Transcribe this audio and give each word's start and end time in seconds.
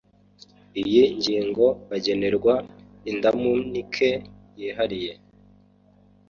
iyi 0.81 1.03
ngingo 1.17 1.65
Bagenerwa 1.89 2.53
indamunite 3.11 4.09
yihariye 4.59 5.11